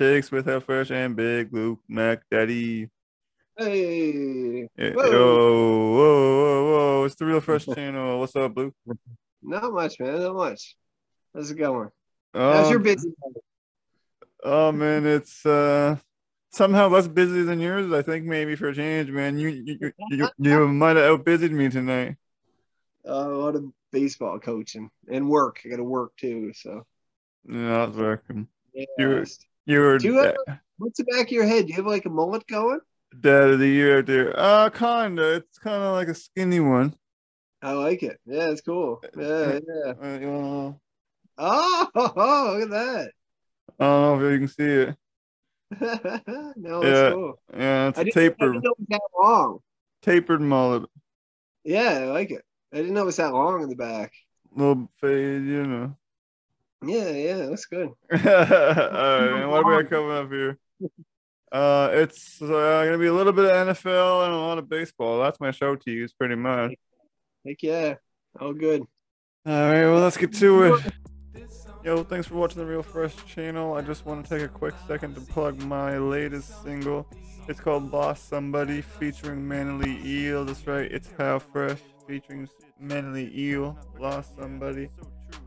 [0.00, 2.88] takes with Howe Fresh and Big Luke Mac Daddy.
[3.58, 5.10] Hey, Yeah, Whoa.
[5.10, 5.36] Yo,
[5.92, 7.04] whoa, whoa, whoa!
[7.04, 8.18] It's the Real Fresh channel.
[8.18, 8.74] What's up, Luke?
[9.42, 10.20] not much, man.
[10.20, 10.74] Not much.
[11.34, 11.90] How's it going?
[12.34, 13.12] How's Um, your busy?
[14.42, 15.96] Oh man, it's uh
[16.50, 17.92] somehow less busy than yours.
[17.92, 19.38] I think maybe for a change, man.
[19.38, 22.16] You you you, you, might have outbusied me tonight.
[23.06, 25.60] Uh, a lot of baseball coaching and work.
[25.66, 26.52] I got to work too.
[26.54, 26.86] So,
[27.44, 28.48] No, it's working.
[28.72, 28.86] yeah.
[28.96, 29.26] You-
[29.66, 30.36] You were Do you have-
[30.78, 31.66] What's the back of your head?
[31.66, 32.80] Do you have like a mullet going?
[33.20, 34.32] dad of the year out there.
[34.38, 35.34] Uh kinda.
[35.34, 36.94] It's kind of like a skinny one.
[37.60, 38.18] I like it.
[38.24, 39.02] Yeah, it's cool.
[39.18, 39.92] Yeah, yeah.
[40.00, 40.80] Uh, you
[41.36, 43.10] Oh, look at that.
[43.78, 44.96] I don't know if you can see it.
[46.56, 46.88] no, Yeah.
[47.08, 47.40] it's cool.
[47.56, 49.58] Yeah, it's I a didn't, I tapered didn't know it was that long.
[50.02, 50.88] tapered mullet.
[51.64, 52.44] Yeah, I like it.
[52.72, 54.12] I didn't know it was that long in the back.
[54.54, 55.96] Little fade, you know.
[56.82, 57.88] Yeah, yeah, that's good.
[58.12, 59.50] All right, man.
[59.50, 60.58] What got coming up here?
[61.52, 65.20] Uh, it's uh, gonna be a little bit of NFL and a lot of baseball.
[65.20, 66.74] That's my show to use, pretty much.
[67.46, 67.94] Heck yeah.
[68.40, 68.82] All good.
[69.46, 70.92] All right, well, let's get to it.
[71.82, 73.74] Yo, thanks for watching the Real Fresh channel.
[73.74, 77.06] I just want to take a quick second to plug my latest single.
[77.48, 80.44] It's called Lost Somebody featuring Manly Eel.
[80.44, 83.78] That's right, it's Howe Fresh featuring Manly Eel.
[83.98, 84.90] Lost Somebody.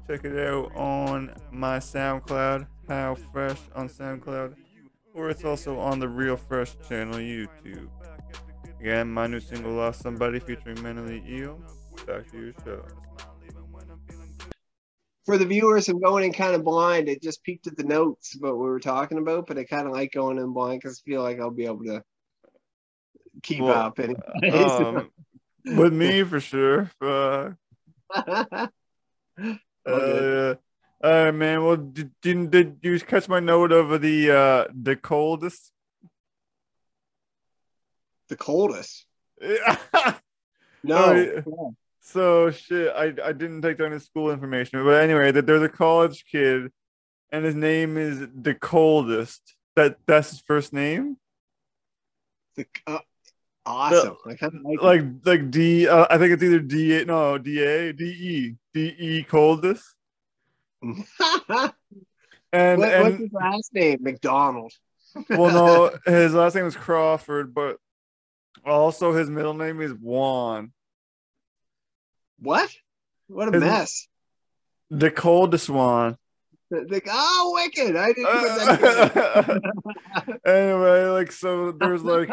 [0.07, 4.55] Check it out on my SoundCloud, Howe Fresh on SoundCloud,
[5.13, 7.87] or it's also on the Real Fresh channel YouTube.
[8.81, 11.58] Again, my new single Lost Somebody featuring Manly Eel.
[12.05, 12.83] Back to your show.
[15.25, 17.08] For the viewers, I'm going in kind of blind.
[17.08, 19.93] It just peeked at the notes what we were talking about, but I kind of
[19.93, 22.03] like going in blind because I feel like I'll be able to
[23.42, 23.99] keep Well, up.
[23.99, 25.09] Um,
[25.77, 26.92] with me for sure.
[26.99, 27.52] Uh,
[29.86, 30.55] uh,
[31.04, 31.64] all right, man.
[31.64, 35.71] Well, did, did did you catch my note of the uh the coldest?
[38.30, 39.05] the coldest.
[40.86, 41.14] Oh, No.
[41.14, 41.42] yeah.
[42.02, 45.70] so shit, I I didn't take down his school information, but anyway, that there's a
[45.70, 46.70] college kid,
[47.32, 49.55] and his name is the coldest.
[49.77, 51.16] That that's his first name.
[52.58, 52.99] The, uh,
[53.66, 54.17] awesome.
[54.26, 54.82] I kind like.
[54.82, 55.88] Like like D.
[55.88, 59.84] Uh, I think it's either D A no D A D E D E coldest.
[60.82, 61.76] what,
[62.52, 64.00] And what's his last name?
[64.02, 64.73] McDonald.
[65.30, 67.78] well, no, his last name is Crawford, but
[68.66, 70.72] also his middle name is Juan.
[72.39, 72.70] What?
[73.28, 74.08] What a His- mess.
[74.90, 76.17] The coldest one.
[76.70, 77.95] The- oh, wicked!
[77.95, 79.61] I didn't
[80.45, 82.30] anyway, like so, there's like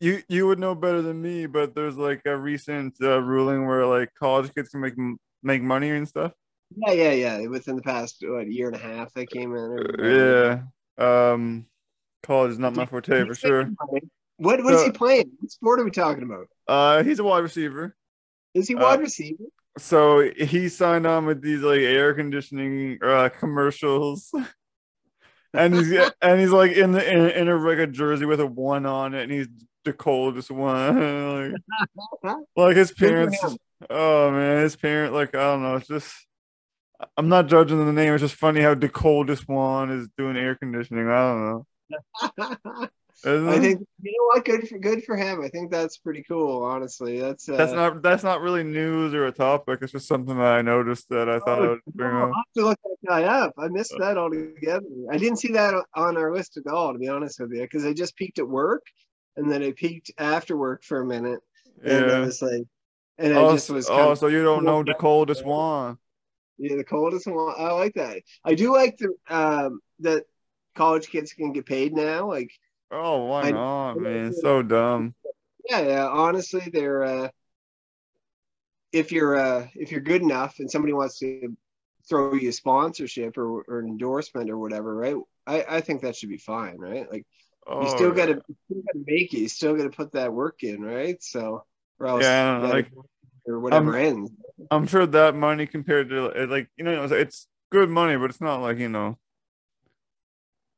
[0.00, 3.86] you you would know better than me, but there's like a recent uh, ruling where
[3.86, 4.94] like college kids can make
[5.42, 6.32] make money and stuff.
[6.76, 7.46] Yeah, yeah, yeah.
[7.46, 9.86] Within the past what, year and a half, they came in.
[9.98, 10.62] Yeah.
[10.98, 11.66] Um,
[12.22, 13.70] college is not my forte for sure.
[14.36, 15.32] What what is he Uh, playing?
[15.40, 16.46] What sport are we talking about?
[16.66, 17.96] Uh, he's a wide receiver.
[18.54, 19.44] Is he uh, wide receiver?
[19.78, 24.32] So he signed on with these like air conditioning uh, commercials,
[25.54, 28.46] and he's and he's like in the in, in a like a jersey with a
[28.46, 29.48] one on it, and he's
[29.88, 31.52] the coldest one.
[32.22, 33.38] like, like his parents,
[33.90, 35.76] oh man, his parent like I don't know.
[35.76, 36.14] It's just
[37.16, 38.12] I'm not judging the name.
[38.14, 41.08] It's just funny how the coldest one is doing air conditioning.
[41.08, 41.66] I don't know.
[43.26, 44.44] I think you know what?
[44.44, 45.40] Good for good for him.
[45.42, 46.62] I think that's pretty cool.
[46.62, 49.80] Honestly, that's uh, that's not that's not really news or a topic.
[49.82, 52.32] It's just something that I noticed that I thought I Oh, would bring no, up.
[52.36, 53.54] have to look that guy up.
[53.58, 54.86] I missed that altogether.
[55.10, 57.84] I didn't see that on our list at all, to be honest with you, because
[57.84, 58.84] I just peeked at work,
[59.38, 61.40] and then I peeked after work for a minute,
[61.86, 62.26] and I Yeah.
[62.26, 62.64] was like,
[63.18, 65.98] and I Oh, just was oh, so you don't know the coldest one?
[66.58, 67.54] yeah, the coldest one.
[67.56, 68.22] I like that.
[68.44, 70.24] I do like the um that
[70.74, 72.28] college kids can get paid now.
[72.28, 72.50] Like,
[72.90, 74.32] Oh, why I- not, man?
[74.34, 75.14] So dumb.
[75.68, 76.08] yeah, yeah.
[76.08, 77.28] Honestly, they're uh,
[78.92, 81.56] if you're uh if you're good enough and somebody wants to
[82.08, 85.16] throw you a sponsorship or, or endorsement or whatever, right?
[85.46, 87.10] I, I think that should be fine, right?
[87.10, 87.26] Like
[87.70, 90.80] Oh, you still gotta still gotta make it, you still gotta put that work in,
[90.82, 91.22] right?
[91.22, 91.64] So
[92.00, 92.90] or else Yeah, like,
[93.46, 94.30] or whatever I'm- ends.
[94.70, 98.40] I'm sure that money compared to uh, like you know it's good money, but it's
[98.40, 99.18] not like you know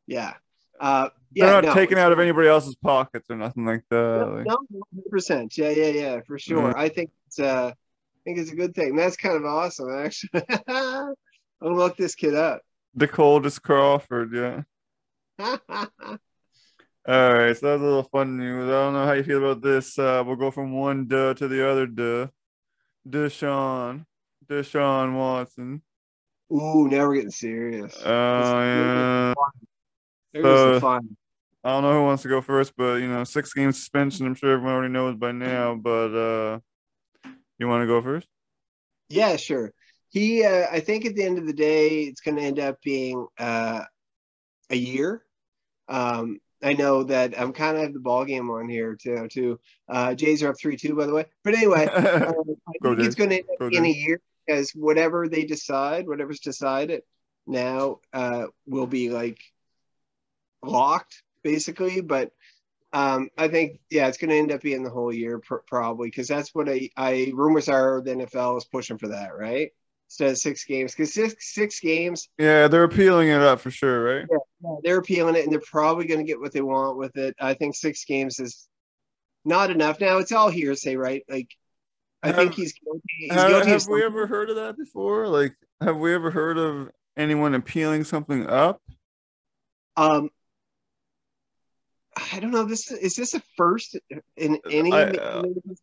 [0.06, 0.34] Yeah.
[0.78, 4.32] Uh they're not no, taking out of anybody else's pockets or nothing like that.
[4.34, 4.58] like- No,
[5.10, 5.56] percent.
[5.56, 6.76] Yeah, yeah, yeah, for sure.
[6.76, 8.96] I think it's uh, I think it's a good thing.
[8.96, 10.42] That's kind of awesome, actually.
[10.68, 11.14] I'm
[11.62, 12.62] gonna look this kid up.
[12.94, 14.62] the coldest Crawford, yeah.
[17.08, 18.68] All right, so that's a little fun news.
[18.68, 19.98] I don't know how you feel about this.
[19.98, 22.28] Uh, we'll go from one duh to the other duh.
[23.08, 24.04] Deshaun,
[24.46, 25.82] Deshaun Watson.
[26.52, 27.96] Ooh, now we're getting serious.
[28.04, 29.34] Oh yeah.
[30.32, 31.16] There's uh, fun.
[31.64, 34.26] I don't know who wants to go first, but you know, six game suspension.
[34.26, 35.74] I'm sure everyone already knows by now.
[35.74, 36.60] But uh
[37.60, 38.26] you want to go first?
[39.10, 39.72] Yeah, sure.
[40.08, 42.80] He, uh, I think at the end of the day, it's going to end up
[42.82, 43.84] being uh,
[44.70, 45.22] a year.
[45.88, 49.28] Um, I know that I'm kind of the ball game on here too.
[49.28, 49.60] Too.
[49.88, 51.26] Uh, Jays are up three two, by the way.
[51.42, 52.32] But anyway, uh,
[52.82, 56.40] Go, think it's going to end up being a year because whatever they decide, whatever's
[56.40, 57.02] decided
[57.46, 59.40] now, uh, will be like
[60.62, 62.02] locked basically.
[62.02, 62.32] But
[62.92, 66.08] um, I think yeah, it's going to end up being the whole year pr- probably
[66.08, 69.70] because that's what I, I rumors are the NFL is pushing for that, right?
[70.10, 74.02] Instead of six games, because six six games, yeah, they're appealing it up for sure,
[74.02, 74.26] right?
[74.28, 77.36] Yeah, they're appealing it, and they're probably going to get what they want with it.
[77.40, 78.66] I think six games is
[79.44, 80.00] not enough.
[80.00, 81.22] Now it's all hearsay, right?
[81.28, 81.46] Like
[82.24, 83.00] I Have- think he's guilty.
[83.20, 85.28] He's Have, guilty have we ever heard of that before?
[85.28, 88.82] Like, have we ever heard of anyone appealing something up?
[89.96, 90.30] Um,
[92.32, 92.64] I don't know.
[92.64, 93.96] This is this a first
[94.36, 95.42] in any I- uh,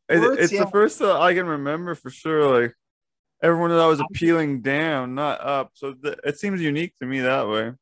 [0.09, 0.65] It- it's Yeah.
[0.65, 2.61] the first that I can remember for sure.
[2.61, 2.75] Like,
[3.41, 5.71] everyone that was appealing down, not up.
[5.73, 7.73] So th- it seems unique to me that way.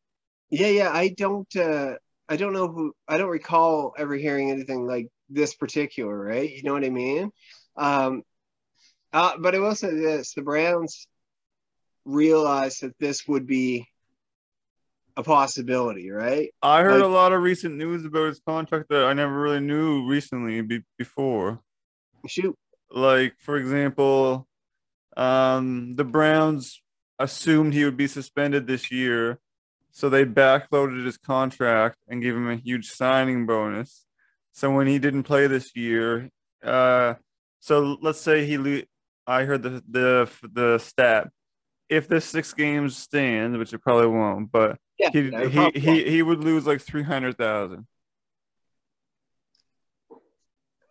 [0.50, 0.92] Yeah, yeah.
[0.92, 1.54] I don't.
[1.56, 1.96] uh
[2.28, 2.94] I don't know who.
[3.08, 6.18] I don't recall ever hearing anything like this particular.
[6.18, 6.50] Right?
[6.52, 7.32] You know what I mean?
[7.76, 8.24] Um,
[9.14, 11.08] uh, but I will say this: the Browns
[12.06, 13.88] realized that this would be
[15.18, 16.50] a possibility, right?
[16.62, 19.62] I heard Like- a lot of recent news about his contract that I never really
[19.62, 21.62] knew recently be- before.
[22.28, 22.56] Shoot.
[22.92, 24.48] Like, for example,
[25.16, 26.82] um, the Browns
[27.20, 29.40] assumed he would be suspended this year,
[29.92, 34.06] so they backloaded his contract and gave him a huge signing bonus.
[34.54, 36.30] So when he didn't play this year,
[36.64, 37.16] uh,
[37.60, 38.82] so let's say he, lo-
[39.28, 41.30] I heard the the the stat.
[41.88, 45.10] If this six games stand, which it probably won't, but Yeah.
[45.14, 47.86] he yeah, he, he he would lose like three hundred thousand.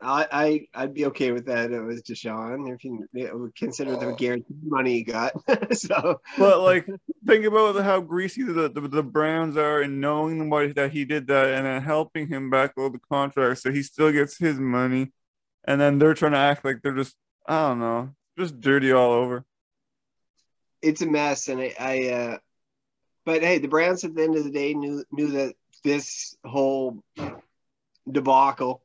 [0.05, 1.73] I, I I'd be okay with that.
[1.73, 5.33] If it was Deshaun, if you, you know, consider the guaranteed money he got.
[5.73, 6.87] so, But like,
[7.27, 11.27] think about how greasy the, the the Browns are in knowing what that he did
[11.29, 15.13] that and then helping him backload the contract so he still gets his money,
[15.65, 17.17] and then they're trying to act like they're just
[17.47, 19.45] I don't know, just dirty all over.
[20.83, 22.39] it's a mess, and I, I uh,
[23.25, 27.03] but hey, the Browns at the end of the day knew knew that this whole
[28.11, 28.84] debacle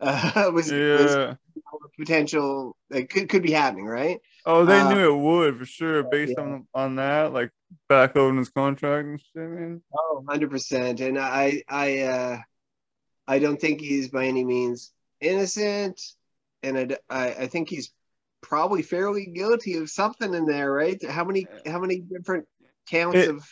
[0.00, 1.34] uh, was, was Yeah.
[1.56, 4.18] a potential like could could be happening, right?
[4.46, 6.42] Oh, they Uh, knew it would for sure, based yeah.
[6.44, 7.50] on on that, like
[7.90, 9.82] backloading his contract and shit, man.
[9.96, 11.00] Oh, 100 percent.
[11.00, 12.38] And I I uh,
[13.26, 16.00] I don't think he's by any means innocent,
[16.62, 17.92] and I, I think he's
[18.40, 21.02] probably fairly guilty of something in there, right?
[21.04, 22.46] How many how many different
[22.88, 23.44] counts It- of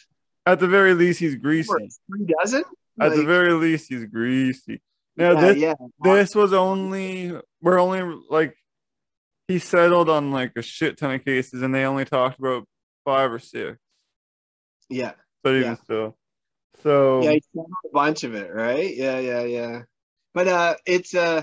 [0.47, 1.69] At the very least, he's greasy.
[2.09, 2.63] three dozen?
[3.01, 4.81] At the very least, he's greasy.
[5.17, 5.75] Now yeah, this yeah.
[6.03, 7.33] this was only
[7.63, 8.57] we're only like
[9.49, 12.65] he settled on like a shit ton of cases and they only talked about
[13.05, 13.79] five or six
[14.91, 15.13] Yeah.
[15.43, 15.75] but even Yeah.
[15.77, 16.17] still
[16.83, 18.95] so Yeah, he settled a bunch of it, right?
[18.95, 19.83] Yeah, yeah, yeah.
[20.35, 21.43] But uh it's uh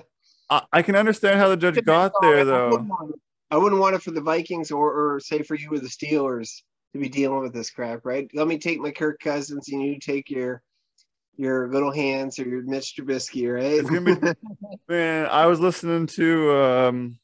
[0.50, 3.20] I, I can understand how the judge got I there wouldn't though it-
[3.52, 6.62] I wouldn't want it for the Vikings or or say for you or the Steelers
[6.94, 8.28] to be dealing with this crap, right?
[8.34, 10.62] Let me take my Kirk Cousins and you take your
[11.36, 13.88] your little hands or your Mitch Trubisky, right?
[13.88, 14.34] Be-
[14.88, 17.18] man i was listening to um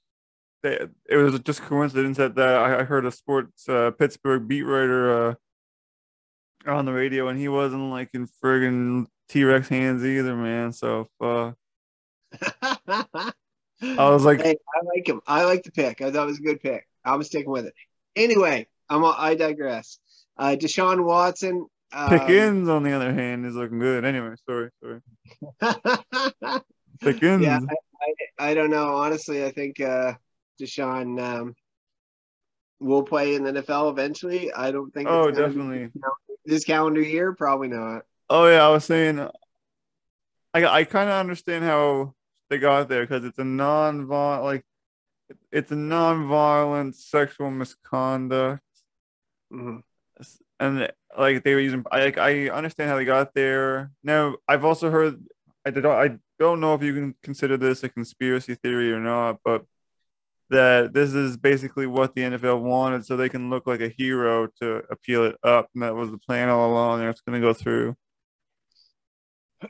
[0.63, 4.63] they, it was just coincidence that, that I, I heard a sports uh, pittsburgh beat
[4.63, 5.33] writer uh
[6.67, 11.51] on the radio and he wasn't like in friggin t-rex hands either man so uh
[12.61, 13.33] I
[13.81, 15.21] i was like Hey, I like him.
[15.25, 16.01] I like the pick.
[16.01, 16.85] I thought it was a good pick.
[17.05, 17.73] I'm sticking with it.
[18.15, 19.99] Anyway, I'm I digress.
[20.37, 21.67] Uh, Deshaun Watson.
[21.91, 24.05] Um, Pickens, on the other hand, is looking good.
[24.05, 25.01] Anyway, sorry, sorry.
[27.01, 27.43] Pickens.
[27.43, 28.95] yeah, I, I, I don't know.
[28.95, 30.13] Honestly, I think uh,
[30.61, 31.55] Deshaun um,
[32.79, 34.51] will play in the NFL eventually.
[34.53, 35.09] I don't think.
[35.09, 36.01] oh, it's gonna be definitely.
[36.45, 37.33] this calendar year.
[37.33, 38.03] Probably not.
[38.29, 39.19] Oh yeah, I was saying.
[40.53, 42.13] I I kind of understand how
[42.49, 44.63] they got there because it's a non like
[45.51, 48.63] it's a non-violent sexual misconduct,
[49.51, 49.83] Mhm.
[50.59, 51.83] And like they were using.
[51.91, 53.91] I like I understand how they got there.
[54.03, 55.23] Now I've also heard.
[55.65, 55.85] I did.
[55.85, 59.65] I don't know if you can consider this a conspiracy theory or not, but
[60.49, 64.47] that this is basically what the NFL wanted, so they can look like a hero
[64.61, 67.01] to appeal it up, and that was the plan all along.
[67.01, 67.95] And it's going to go through.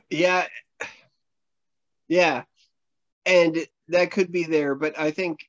[0.08, 0.46] Yeah,
[2.08, 2.44] yeah,
[3.26, 5.40] and that could be there, but I think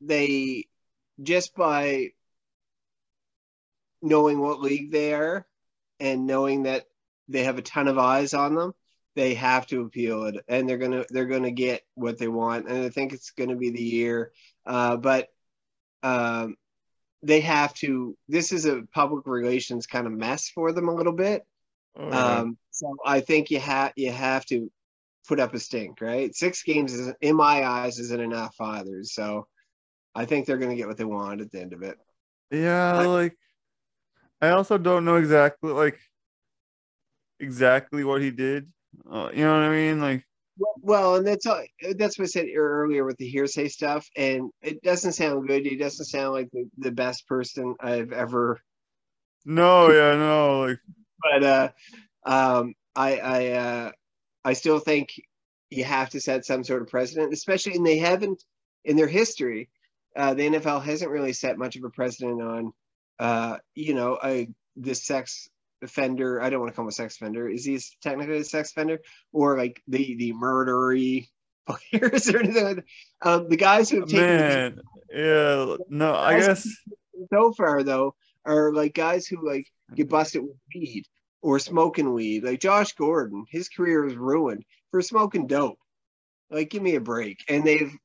[0.00, 0.66] they
[1.22, 2.12] just by
[4.02, 5.46] knowing what league they are
[6.00, 6.84] and knowing that
[7.28, 8.74] they have a ton of eyes on them,
[9.14, 12.84] they have to appeal it, and they're gonna they're gonna get what they want, and
[12.84, 14.32] I think it's gonna be the year.
[14.66, 15.28] Uh, but
[16.02, 16.56] um,
[17.22, 18.16] they have to.
[18.28, 21.46] This is a public relations kind of mess for them a little bit.
[21.96, 22.38] Oh, yeah.
[22.40, 24.70] Um, so I think you have you have to
[25.28, 26.34] put up a stink, right?
[26.34, 29.04] Six games is in my eyes isn't enough either.
[29.04, 29.46] So
[30.14, 31.96] I think they're going to get what they want at the end of it.
[32.50, 33.36] Yeah, I- like
[34.42, 35.98] I also don't know exactly like
[37.40, 38.70] exactly what he did.
[39.10, 40.00] Uh, you know what I mean?
[40.00, 40.26] Like
[40.58, 41.62] Well- Well, and that's all,
[41.96, 45.64] that's what I said earlier with the hearsay stuff, and it doesn't sound good.
[45.64, 48.60] He doesn't sound like the, the best person I've ever.
[49.46, 50.78] no, yeah, no, like
[51.22, 51.68] But uh,
[52.26, 53.92] um, I I uh,
[54.44, 55.08] I still think
[55.70, 58.42] you have to set some sort of precedent, especially and they haven't
[58.84, 59.70] in their history.
[60.14, 62.72] Uh, the NFL hasn't really set much of a precedent on,
[63.22, 65.48] uh, you know, a this sex
[65.80, 66.42] offender.
[66.42, 67.48] I don't want to call him a sex offender.
[67.48, 68.98] Is he technically a sex offender
[69.32, 71.28] or like the the murdery
[71.66, 72.84] players or anything like that?
[73.22, 76.68] Um, the guys who have taken man, yeah, no, I guess
[77.32, 81.04] so far though are like guys who like get busted with weed
[81.42, 82.42] or smoking weed.
[82.42, 85.78] Like Josh Gordon, his career was ruined for smoking dope.
[86.52, 87.42] Like, give me a break.
[87.48, 87.96] And they've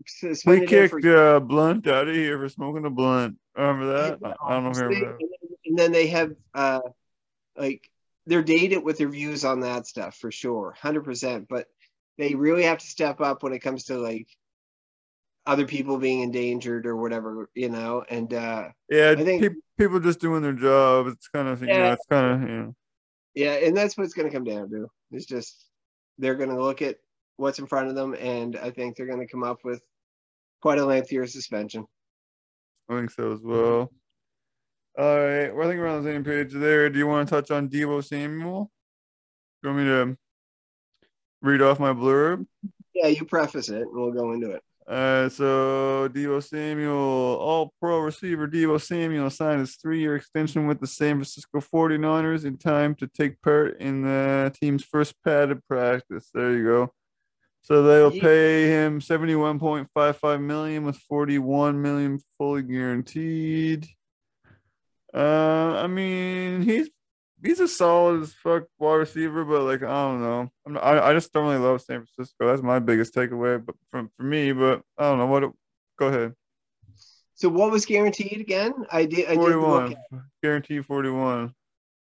[0.45, 3.35] we kicked for uh, Blunt out of here for smoking a blunt.
[3.57, 4.19] Remember that?
[4.23, 5.27] I I don't know remember that.
[5.65, 6.81] and then they have uh
[7.57, 7.89] like
[8.25, 11.47] they're dated with their views on that stuff for sure, hundred percent.
[11.49, 11.67] But
[12.17, 14.27] they really have to step up when it comes to like
[15.45, 18.03] other people being endangered or whatever, you know.
[18.07, 21.07] And uh Yeah, I think- peop- people just doing their job.
[21.07, 21.93] It's kind of, you know, Yeah.
[21.93, 22.75] it's kind of, you know.
[23.33, 24.87] Yeah, and that's what it's going to come down to.
[25.11, 25.69] It's just
[26.17, 26.97] they're going to look at
[27.37, 29.79] what's in front of them, and I think they're going to come up with
[30.61, 31.85] quite a lengthier suspension.
[32.89, 33.91] I think so as well.
[34.97, 36.89] All right, well, I think we're on the same page there.
[36.89, 38.71] Do you want to touch on Deebo Samuel?
[39.61, 40.17] Do you want me to
[41.41, 42.45] read off my blurb?
[42.95, 44.63] Yeah, you preface it, and we'll go into it.
[44.87, 50.79] Uh, so Deebo Samuel, all pro receiver Deebo Samuel signed his three year extension with
[50.79, 56.29] the San Francisco 49ers in time to take part in the team's first padded practice.
[56.33, 56.93] There you go.
[57.67, 63.85] So they'll pay him 71.55 million with 41 million fully guaranteed.
[65.13, 66.89] Uh, I mean, he's
[67.43, 70.49] he's a solid as fuck wide receiver, but like I don't know.
[70.65, 72.47] I'm not, I I just don't really love San Francisco.
[72.47, 74.53] That's my biggest takeaway, but from for me.
[74.53, 75.43] But I don't know what.
[75.43, 75.51] it-
[75.99, 76.35] Go ahead.
[77.35, 78.71] So, what was guaranteed again?
[78.89, 79.27] I did.
[79.27, 81.53] I Forty-one, at guarantee forty-one.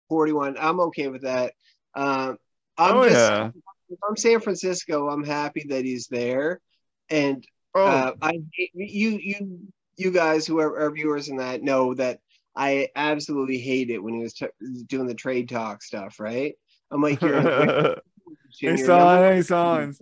[0.09, 0.57] forty-one.
[0.61, 1.55] I'm okay with that.
[1.97, 2.37] Um,
[2.79, 3.17] I'm Oh just.
[3.17, 3.51] yeah.
[3.89, 6.61] If I'm San Francisco, I'm happy that he's there,
[7.09, 8.41] and Oh uh, I
[8.73, 12.21] you you you guys who are, are viewers in that know that
[12.55, 14.47] I absolutely hate it when he was t-
[14.87, 16.19] doing the trade talk stuff.
[16.19, 16.55] Right?
[16.91, 17.39] I'm like, you're
[18.83, 20.01] sign- any signs?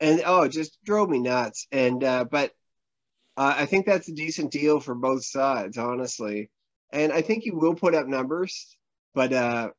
[0.00, 1.66] and oh, it just drove me nuts.
[1.70, 2.52] And uh, but
[3.36, 6.50] uh, I think that's a decent deal for both sides, honestly.
[6.90, 8.76] And I think he will put up numbers,
[9.14, 9.70] but uh,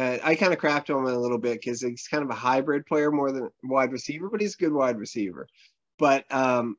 [0.00, 2.34] uh, I kind of crapped on him a little bit because he's kind of a
[2.34, 5.46] hybrid player more than wide receiver, but he's a good wide receiver.
[5.98, 6.76] But um,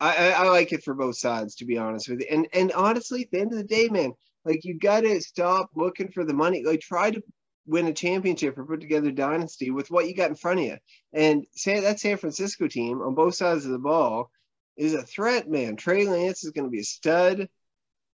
[0.00, 2.26] I, I, like it for both sides, to be honest with you.
[2.30, 4.12] And and honestly, at the end of the day, man,
[4.46, 6.64] like you got to stop looking for the money.
[6.64, 7.22] Like try to
[7.66, 10.76] win a championship or put together dynasty with what you got in front of you.
[11.12, 14.30] And say that San Francisco team on both sides of the ball
[14.78, 15.76] is a threat, man.
[15.76, 17.48] Trey Lance is going to be a stud.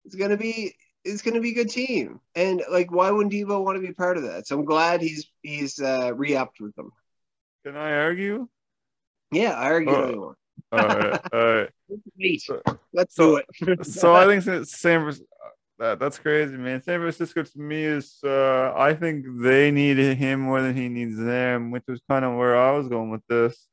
[0.06, 2.20] It's going to be it's going to be a good team.
[2.36, 4.48] And like, why wouldn't Deebo want to be part of that?
[4.48, 6.92] So I'm glad he's he's uh, re-upped with them.
[7.66, 8.48] Can I argue?
[9.32, 10.10] Yeah, I argue Oh.
[10.10, 10.36] you.
[10.74, 11.70] All right, all right.
[12.94, 13.86] Let's so- do it.
[13.86, 15.26] so I think that San Francisco,
[15.80, 16.82] that, that's crazy, man.
[16.84, 21.18] San Francisco to me is, uh, I think they need him more than he needs
[21.18, 23.68] them, which was kind of where I was going with this.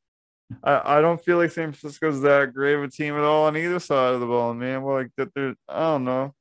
[0.65, 3.57] I, I don't feel like San Francisco's that great of a team at all on
[3.57, 4.83] either side of the ball, man.
[4.83, 6.35] Well, like that, they're I don't know,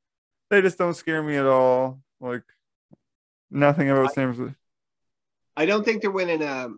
[0.50, 2.00] they just don't scare me at all.
[2.20, 2.44] Like
[3.52, 4.56] nothing about San Francisco.
[5.56, 6.70] I don't think they're winning a,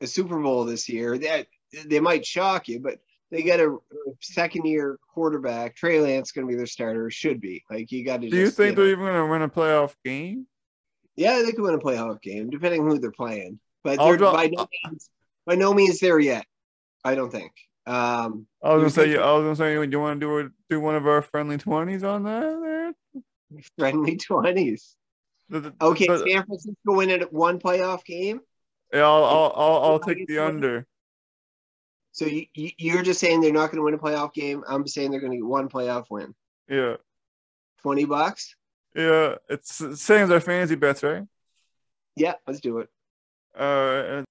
[0.00, 1.18] a Super Bowl this year.
[1.18, 1.46] That
[1.86, 2.98] they might shock you, but
[3.30, 3.76] they got a,
[4.20, 5.74] second year quarterback.
[5.74, 7.10] Trey Lance going to be their starter.
[7.10, 8.28] Should be like you got to.
[8.28, 10.46] Do you think they're even going to win a playoff game?
[11.16, 13.58] Yeah, they could win a playoff game, depending who they're playing.
[13.82, 15.10] But I'll they're draw- by no means,
[15.46, 16.44] by no means there yet.
[17.04, 17.52] I don't think.
[17.86, 20.80] Um, I was gonna say, I was gonna say, do you want to do do
[20.80, 22.94] one of our friendly twenties on that?
[23.52, 23.62] There.
[23.78, 24.96] friendly twenties.
[25.52, 28.40] Okay, the- San Francisco win winning one playoff game.
[28.92, 30.86] Yeah, I'll I'll I'll, I'll take the under.
[32.16, 34.64] So you, you, you're just saying they're not going to win a playoff game.
[34.66, 36.34] I'm saying they're going to get one playoff win.
[36.66, 36.96] Yeah.
[37.82, 38.56] 20 bucks.
[38.94, 41.24] Yeah, it's same as our fantasy bets, right?
[42.16, 42.88] Yeah, let's do it.
[43.54, 44.24] Uh,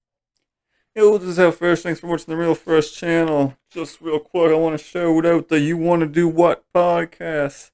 [0.96, 1.82] Yo, this is Howe Fresh.
[1.82, 3.54] Thanks for watching the Real Fresh channel.
[3.68, 7.70] Just real quick, I want to shout out the You Want to Do What podcast.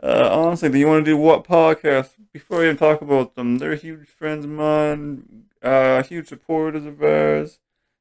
[0.00, 2.10] Uh, honestly, the You Want to Do What podcast.
[2.32, 7.02] Before I even talk about them, they're huge friends of mine, uh, huge supporters of
[7.02, 7.58] ours.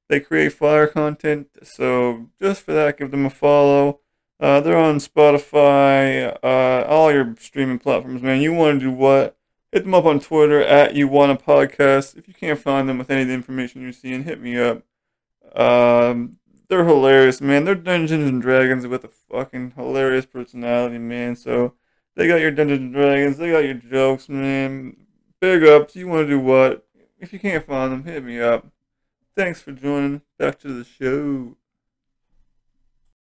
[0.07, 4.01] They create fire content, so just for that, give them a follow.
[4.39, 8.39] Uh, they're on Spotify, uh, all your streaming platforms, man.
[8.39, 9.35] You want to do what?
[9.71, 12.17] Hit them up on Twitter at you want a podcast.
[12.17, 14.83] If you can't find them with any of the information you're seeing, hit me up.
[15.55, 16.37] Um,
[16.69, 17.65] they're hilarious, man.
[17.65, 21.35] They're Dungeons and Dragons with a fucking hilarious personality, man.
[21.35, 21.73] So
[22.15, 24.95] they got your Dungeons and Dragons, they got your jokes, man.
[25.39, 25.95] Big ups.
[25.95, 26.85] You want to do what?
[27.19, 28.67] If you can't find them, hit me up.
[29.35, 30.21] Thanks for joining.
[30.37, 31.55] Back to the show.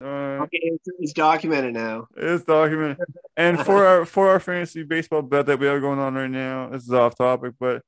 [0.03, 2.09] Okay, it's, it's, documented now.
[2.17, 2.99] It's documented.
[3.37, 6.71] And for our for our fantasy baseball bet that we have going on right now,
[6.71, 7.83] this is off topic, but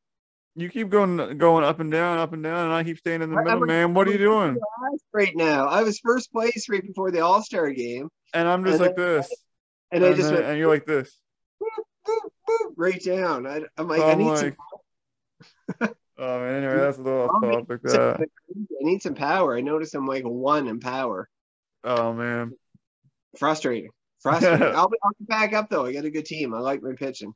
[0.55, 3.31] you keep going going up and down, up and down, and I keep staying in
[3.31, 3.95] the middle, man.
[3.95, 4.59] What are you doing?
[5.13, 8.75] Right now, I was first place right before the All Star game, and I'm just
[8.75, 9.35] and like then, this,
[9.91, 11.19] and, and I just then, went, and you're like this,
[11.63, 13.47] boop, boop, boop, right down.
[13.47, 14.57] I, am like, I need like,
[15.81, 15.95] some.
[16.19, 17.81] oh man, anyway, that's a little off topic.
[17.89, 19.57] Uh, I need some power.
[19.57, 21.31] I noticed I'm like one in power.
[21.85, 22.53] Oh man,
[23.39, 23.91] frustrating.
[24.21, 24.63] Frustrating.
[24.75, 25.87] I'll, be, I'll back up though.
[25.87, 26.55] I got a good team.
[26.55, 27.35] I like my pitching.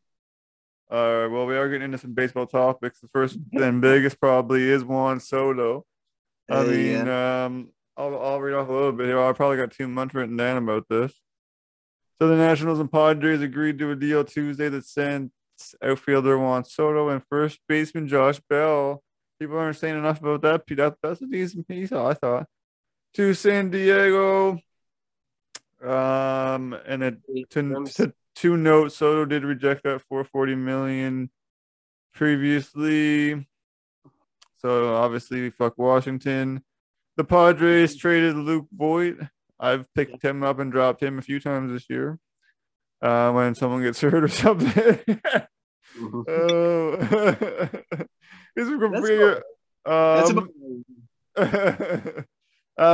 [0.91, 1.27] All right.
[1.27, 3.01] Well, we are getting into some baseball topics.
[3.01, 5.85] The first and biggest probably is Juan Soto.
[6.49, 7.45] I mean, yeah.
[7.45, 9.21] um, I'll, I'll read off a little bit here.
[9.21, 11.13] I probably got two months written down about this.
[12.21, 15.33] So the Nationals and Padres agreed to a deal Tuesday that sent
[15.83, 19.03] outfielder Juan Soto and first baseman Josh Bell.
[19.41, 20.67] People aren't saying enough about that.
[20.77, 22.47] that that's a decent piece, I thought
[23.17, 24.59] to San Diego.
[25.83, 27.17] Um, and it
[27.51, 31.31] to, to two note Soto did reject that 440 million
[32.13, 33.47] previously.
[34.59, 36.63] So obviously we fuck Washington.
[37.17, 39.17] The Padres traded Luke Voit.
[39.59, 42.19] I've picked him up and dropped him a few times this year.
[43.01, 44.69] Uh, when someone gets hurt or something.
[45.99, 46.21] mm-hmm.
[46.29, 47.67] uh,
[48.55, 49.43] he's a
[49.87, 50.49] That's um,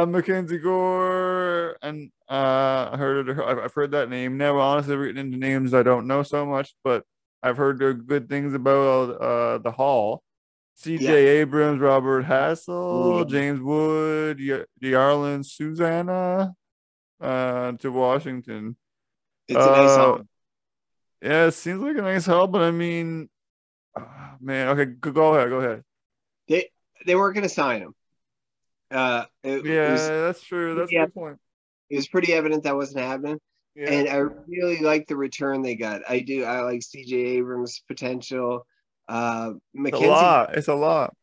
[0.02, 4.36] uh, Mackenzie Gore, and uh, I heard it, I've heard that name.
[4.36, 7.04] Never honestly written into names I don't know so much, but
[7.42, 10.22] I've heard good things about uh, the Hall.
[10.74, 11.04] C.J.
[11.04, 11.40] Yeah.
[11.40, 14.38] Abrams, Robert Hassell, James Wood,
[14.82, 16.54] Jarlin Susana,
[17.20, 18.76] uh, to Washington.
[19.48, 20.18] It's a nice uh,
[21.20, 23.28] Yeah, it seems like a nice help, but I mean,
[23.96, 24.08] oh,
[24.40, 25.82] man, okay, go ahead, go ahead.
[26.48, 26.70] They
[27.06, 27.94] they weren't going to sign him.
[28.92, 30.74] Uh, it, yeah, it was, that's true.
[30.74, 31.38] That's yeah, a good point.
[31.90, 33.38] It was pretty evident that wasn't happening.
[33.74, 33.90] Yeah.
[33.90, 36.02] And I really like the return they got.
[36.08, 36.44] I do.
[36.44, 38.66] I like CJ Abrams' potential.
[39.08, 40.56] Uh, Mackenzie, it's a lot.
[40.56, 41.14] It's a lot.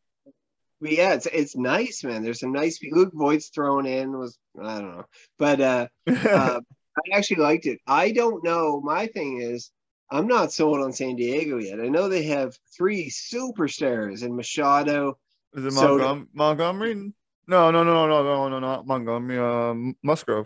[0.82, 2.24] But yeah, it's it's nice, man.
[2.24, 2.80] There's some nice.
[2.92, 5.06] Luke Voit's thrown in was I don't know,
[5.38, 6.62] but uh, uh,
[6.98, 7.80] I actually liked it.
[7.86, 8.82] I don't know.
[8.82, 9.72] My thing is,
[10.10, 11.80] I'm not sold on San Diego yet.
[11.80, 15.18] I know they have three superstars in Machado.
[15.54, 16.28] Is it Montgomery?
[16.34, 17.14] Montgomery?
[17.50, 19.40] No, no, no, no, no, no, not Montgomery.
[19.40, 20.46] Um, Musgrove.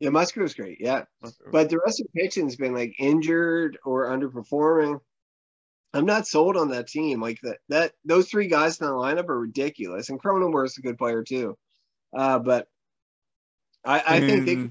[0.00, 0.76] Yeah, Musgrove's great.
[0.80, 1.50] Yeah, Musgrove.
[1.50, 5.00] but the rest of the pitching's been like injured or underperforming.
[5.94, 7.22] I'm not sold on that team.
[7.22, 10.98] Like that, that those three guys in the lineup are ridiculous, and Cronenworth's a good
[10.98, 11.56] player too.
[12.14, 12.68] Uh, but
[13.82, 14.28] I, I mm.
[14.28, 14.66] think they hmm.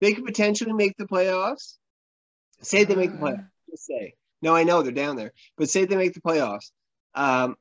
[0.00, 1.74] they could potentially make the playoffs.
[2.62, 3.48] Say they make the playoffs.
[3.70, 4.56] Just say no.
[4.56, 6.72] I know they're down there, but say they make the playoffs.
[7.14, 7.54] Um,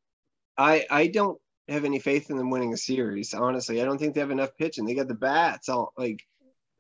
[0.58, 3.34] I I don't have any faith in them winning a series.
[3.34, 4.86] Honestly, I don't think they have enough pitching.
[4.86, 6.21] They got the bats, all like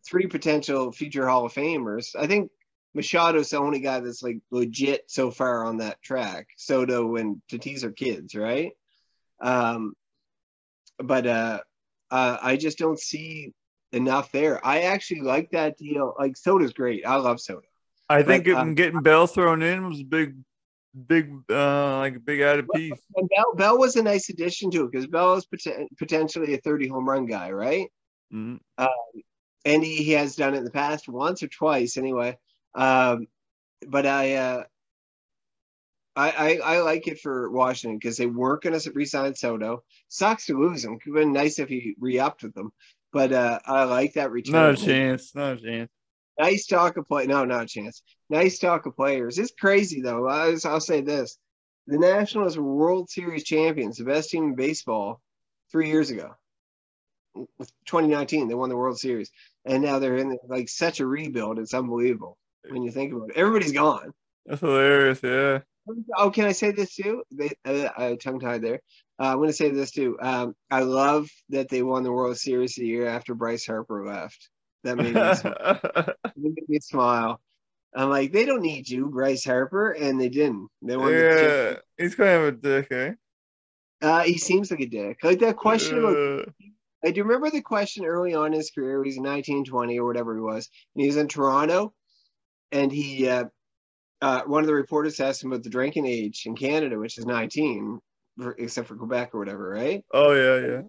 [0.05, 2.15] three potential future Hall of Famers.
[2.17, 2.51] I think
[2.95, 6.47] Machado's the only guy that's like legit so far on that track.
[6.57, 8.71] Soto and Tatis are kids, right?
[9.41, 9.93] Um,
[10.97, 11.59] but uh,
[12.09, 13.53] uh, I just don't see
[13.91, 14.65] enough there.
[14.65, 16.15] I actually like that deal.
[16.17, 17.05] Like Soto's great.
[17.05, 17.67] I love Soto.
[18.09, 20.35] I think but, um, getting Bell thrown in was a big
[21.07, 22.99] big uh like a big added piece.
[23.15, 26.57] And Bell Bell was a nice addition to it because Bell is pot- potentially a
[26.57, 27.87] 30 home run guy, right?
[28.33, 28.57] Mm-hmm.
[28.77, 29.23] Um,
[29.65, 32.37] and he, he has done it in the past once or twice anyway.
[32.75, 33.27] Um,
[33.87, 34.63] but I, uh,
[36.15, 39.83] I, I, I like it for Washington because they weren't going to resign Soto.
[40.07, 40.97] Sucks to lose him.
[40.99, 42.71] Could have been nice if he re-upped with them,
[43.13, 44.53] but uh, I like that return.
[44.53, 45.35] Not a chance.
[45.35, 45.91] Not a chance.
[46.39, 47.25] Nice talk of play.
[47.25, 48.01] No, not a chance.
[48.29, 49.37] Nice talk of players.
[49.37, 50.27] It's crazy though.
[50.27, 51.37] I will say this:
[51.87, 55.21] the Nationals were World Series champions, the best team in baseball,
[55.71, 56.31] three years ago.
[57.85, 59.31] 2019, they won the World Series,
[59.65, 61.59] and now they're in like such a rebuild.
[61.59, 62.37] It's unbelievable.
[62.69, 63.37] when you think about it.
[63.37, 64.11] Everybody's gone.
[64.45, 65.21] That's hilarious.
[65.23, 65.59] Yeah.
[66.17, 67.23] Oh, can I say this too?
[67.31, 68.81] They uh, uh, tongue tied there.
[69.19, 70.17] Uh, I'm going to say this too.
[70.21, 74.49] Um, I love that they won the World Series the year after Bryce Harper left.
[74.83, 76.13] That made me, smile.
[76.37, 77.41] Made me smile.
[77.95, 80.69] I'm like, they don't need you, Bryce Harper, and they didn't.
[80.81, 83.13] They won the yeah, he's kind of a dick, eh?
[84.01, 85.17] Uh, he seems like a dick.
[85.23, 86.51] Like that question about Uh,
[87.05, 89.03] I do remember the question early on in his career.
[89.03, 90.69] He was 19, 20 or whatever he was.
[90.95, 91.93] And he was in Toronto.
[92.71, 93.45] And he, uh,
[94.21, 97.25] uh, one of the reporters asked him about the drinking age in Canada, which is
[97.25, 97.99] 19,
[98.37, 100.03] for- except for Quebec or whatever, right?
[100.13, 100.81] oh yeah, yeah.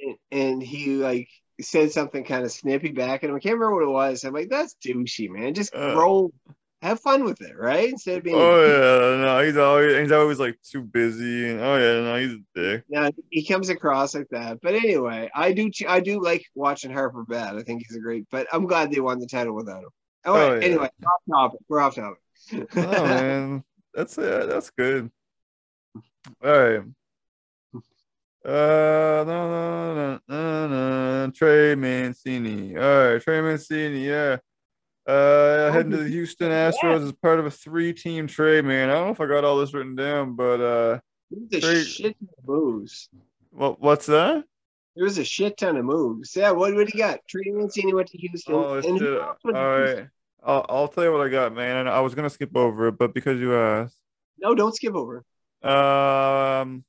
[0.00, 1.28] And, and he like
[1.62, 3.36] said something kind of snippy back at him.
[3.36, 4.24] I can't remember what it was.
[4.24, 5.54] I'm like, that's douchey, man.
[5.54, 5.94] Just Uh.
[5.96, 6.32] roll,
[6.82, 7.90] have fun with it, right?
[7.90, 11.76] Instead of being, Oh yeah, no, he's always he's always like too busy and oh
[11.76, 12.84] yeah, no, he's a dick.
[12.88, 14.60] Yeah, he comes across like that.
[14.62, 17.56] But anyway, I do I do like watching Harper bat.
[17.56, 18.26] I think he's a great.
[18.30, 19.90] But I'm glad they won the title without him.
[20.24, 20.50] All right.
[20.50, 20.64] Oh, yeah.
[20.64, 21.60] Anyway, off topic.
[21.68, 22.18] We're off topic.
[22.52, 22.66] Oh
[23.04, 25.10] man, that's yeah, that's good.
[26.42, 26.82] All right.
[28.44, 31.30] Uh, no, no, no, no, no.
[31.32, 32.76] Trey Mancini.
[32.76, 34.06] All right, Trey Mancini.
[34.06, 34.38] Yeah.
[35.06, 38.90] Uh, heading to the Houston Astros as part of a three-team trade, man.
[38.90, 41.00] I don't know if I got all this written down, but uh,
[41.52, 43.08] a shit ton of moves.
[43.50, 44.44] what what's that?
[44.96, 46.34] There was a shit ton of moves.
[46.36, 47.20] Yeah, what what do you got?
[47.28, 48.54] Trey Mancini went to Houston.
[48.54, 49.96] Oh and All else went to Houston?
[49.96, 50.08] right,
[50.44, 51.78] I'll I'll tell you what I got, man.
[51.78, 53.96] And I was gonna skip over it, but because you asked.
[54.38, 55.24] No, don't skip over.
[55.62, 56.84] Um,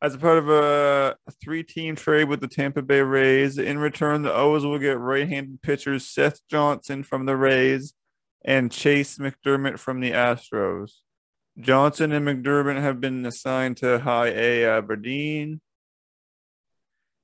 [0.00, 4.32] as a part of a, three-team trade with the Tampa Bay Rays, in return, the
[4.32, 7.94] O's will get right-handed pitchers Seth Johnson from the Rays
[8.44, 10.92] and Chayce McDermott from the Astros.
[11.58, 15.60] Johnson and McDermott have been assigned to High A Aberdeen.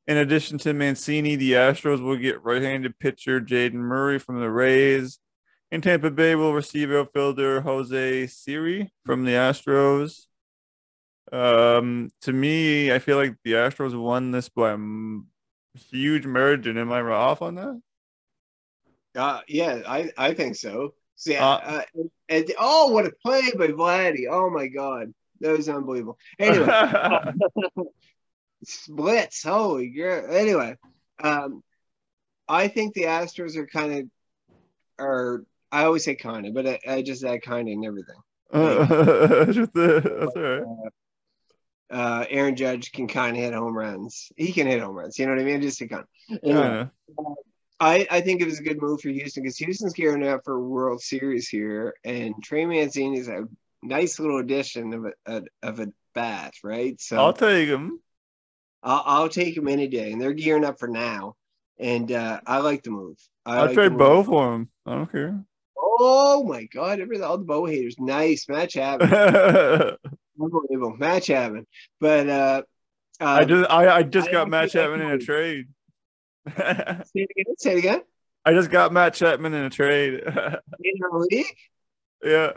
[0.06, 5.18] In addition to Mancini, the Astros will get right-handed pitcher Jayden Murray from the Rays.
[5.70, 10.26] And Tampa Bay will receive outfielder Jose Siri from the Astros.
[11.34, 14.78] Um, to me, I feel like the Astros won this by a
[15.90, 16.78] huge margin.
[16.78, 17.80] Am I off on that?
[19.16, 20.94] Uh, yeah, I, I think so.
[21.26, 24.24] Yeah, Uh, uh, and, and- oh, what a play by Vladdy!
[24.30, 26.18] Oh my god, that was unbelievable.
[26.38, 26.66] Anyway,
[28.64, 29.42] splits.
[29.42, 30.26] Holy girl.
[30.34, 30.76] Anyway,
[31.22, 31.62] um,
[32.48, 35.44] I think the Astros are kind of are.
[35.70, 38.16] I always say kind of, but I, I just add kind of in everything.
[39.52, 40.92] Just the- that's all right.
[41.94, 44.32] Uh, Aaron Judge can kind of hit home runs.
[44.36, 45.16] He can hit home runs.
[45.16, 45.62] You know what I mean?
[45.62, 46.04] Just a kind.
[46.42, 47.34] Anyway, Kinda.
[47.78, 50.54] I, I think it was a good move for Houston because Houston's gearing up for
[50.54, 53.46] a World Series here, and Trey Mancini is a
[53.82, 57.00] nice little addition of a, of a bat, right?
[57.00, 58.00] So I'll take him.
[58.82, 61.36] I'll, I'll take him any day, and they're gearing up for now,
[61.78, 63.18] and uh, I like the move.
[63.46, 64.68] I I'll like trade both for him.
[64.86, 65.44] I don't care.
[65.76, 67.00] Oh my God!
[67.22, 69.96] All the bow haters, nice match happening,
[70.40, 71.66] unbelievable match happening.
[72.00, 72.62] But uh,
[73.20, 75.66] uh, I just I, I just I got Matt Chapman in a trade.
[76.56, 77.54] say it again.
[77.58, 78.02] Say it again.
[78.44, 80.20] I just got Matt Chapman in a trade.
[80.26, 81.56] In our league,
[82.22, 82.52] yeah.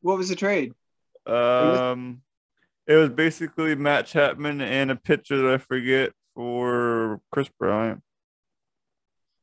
[0.00, 0.72] what was the trade?
[1.26, 2.22] Um,
[2.86, 8.00] it was basically Matt Chapman and a pitcher that I forget for Kris Bryant.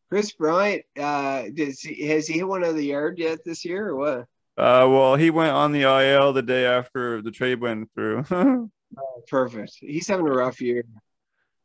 [0.09, 3.89] Kris Bryant, uh, does he, has he hit one of the yard yet this year
[3.89, 4.25] or what?
[4.61, 8.23] Uh, well, he went on the IL the day after the trade went through.
[8.29, 8.57] uh,
[9.27, 9.71] Perfect.
[9.79, 10.83] He's having a rough year.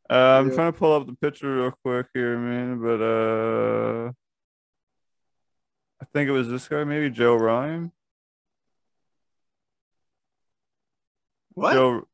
[0.08, 0.54] I'm Yeah.
[0.54, 4.12] trying to pull up the picture real quick here, man, but uh,
[6.00, 7.92] I think it was this guy, maybe Joe Ryan.
[11.52, 11.74] What?
[11.74, 12.08] Joe.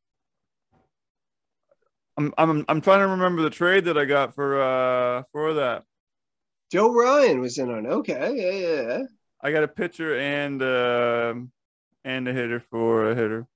[2.16, 5.84] I'm I'm I'm trying to remember the trade that I got for uh for that.
[6.72, 7.86] Joe Ryan was in on.
[7.86, 9.02] Okay, yeah, yeah, yeah.
[9.42, 11.52] I got a pitcher and um
[12.04, 13.46] and a hitter for a hitter.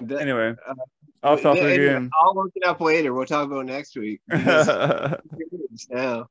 [0.00, 0.74] That- Anyway, uh,
[1.22, 2.10] off topic anyway, again.
[2.20, 3.14] I'll look it up later.
[3.14, 4.20] We'll talk about next week.
[4.28, 5.16] now.
[5.90, 6.28] Um,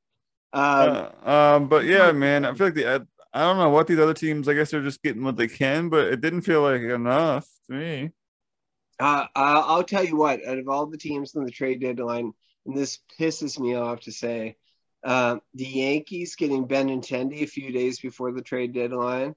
[0.53, 2.99] Uh, um, but yeah, man, I feel like the I,
[3.33, 4.47] I don't know what these other teams.
[4.47, 7.73] I guess they're just getting what they can, but it didn't feel like enough to
[7.73, 8.11] me.
[8.99, 10.45] uh, I'll I'll tell you what.
[10.45, 12.33] Out of all the teams in the trade deadline,
[12.65, 14.57] and this pisses me off to say,
[15.03, 19.35] uh, the Yankees getting Benintendi a few days before the trade deadline.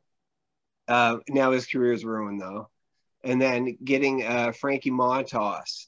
[0.88, 2.68] Uh, now his career is ruined though,
[3.24, 5.86] and then getting uh, Frankie Montas,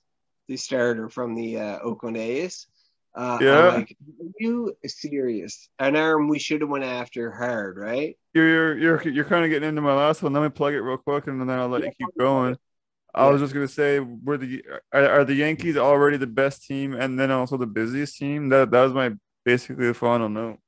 [0.49, 2.67] the starter from the uh, Oakland A's.
[3.14, 3.69] Uh, I'm Yeah.
[3.69, 5.69] like, are you serious?
[5.79, 8.17] An arm we should have went after hard, right?
[8.35, 10.33] You're you're you're, you're kind of getting into my last one.
[10.33, 12.57] Let me plug it real quick, and then I'll let you keep going.
[13.14, 16.93] I was just gonna say, were the are, are the Yankees already the best team,
[16.95, 18.49] and then also the busiest team?
[18.51, 19.12] That that was my
[19.44, 20.59] basically the final note.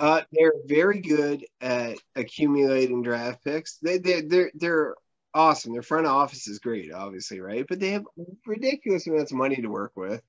[0.00, 3.78] Uh, they're very good at accumulating draft picks.
[3.78, 4.94] They they they're they're
[5.32, 5.72] awesome.
[5.72, 7.64] Their front office is great, obviously, right?
[7.68, 8.04] But they have
[8.46, 10.22] ridiculous amounts of money to work with,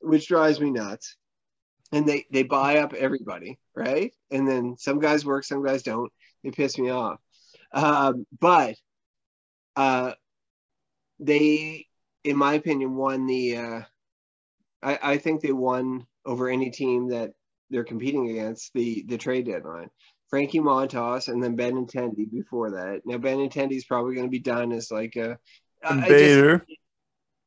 [0.00, 1.16] which drives me nuts.
[1.90, 4.12] And they they buy up everybody, right?
[4.30, 6.12] And then some guys work, some guys don't.
[6.42, 7.18] They piss me off.
[7.72, 8.76] Um, but
[9.76, 10.12] uh,
[11.18, 11.86] they,
[12.24, 13.56] in my opinion, won the.
[13.56, 13.80] Uh,
[14.82, 17.32] I, I think they won over any team that
[17.70, 19.88] they're competing against the the trade deadline.
[20.28, 23.02] Frankie Montas and then Ben Benintendi before that.
[23.04, 25.38] Now Benintendi is probably going to be done as like a
[25.88, 26.66] invader.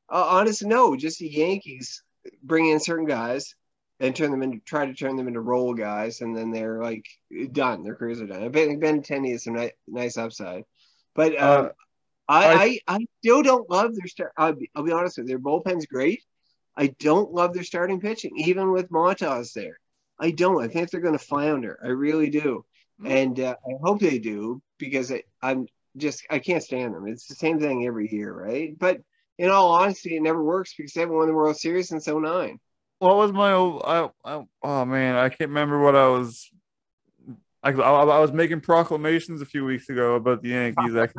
[0.07, 2.03] Uh, honestly, no, just the Yankees
[2.43, 3.55] bring in certain guys
[3.99, 7.05] and turn them into try to turn them into role guys, and then they're like
[7.51, 7.83] done.
[7.83, 8.43] Their careers are done.
[8.43, 10.63] I think Benintendi is some ni- nice upside,
[11.15, 11.69] but um, uh,
[12.27, 14.31] I, I, I still don't love their start.
[14.37, 16.21] I'll be, I'll be honest with you, their bullpen's great.
[16.77, 19.79] I don't love their starting pitching, even with Montas there.
[20.19, 20.63] I don't.
[20.63, 21.79] I think they're going to flounder.
[21.83, 22.65] I really do,
[23.01, 23.11] mm-hmm.
[23.11, 27.07] and uh, I hope they do because I, I'm just I can't stand them.
[27.07, 28.77] It's the same thing every year, right?
[28.77, 29.01] But
[29.37, 32.59] in all honesty, it never works because they haven't won the World Series since 09.
[32.99, 33.83] What was my old?
[33.85, 36.49] I, I, oh man, I can't remember what I was.
[37.61, 40.95] I, I, I was making proclamations a few weeks ago about the Yankees.
[40.95, 41.09] I,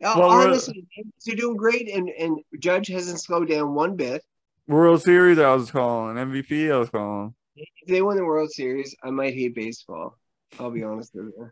[0.00, 0.84] well, honestly,
[1.24, 4.22] they're doing great, and and Judge hasn't slowed down one bit.
[4.68, 6.72] World Series, I was calling MVP.
[6.72, 7.34] I was calling.
[7.56, 10.16] If they win the World Series, I might hate baseball.
[10.58, 11.50] I'll be honest with you.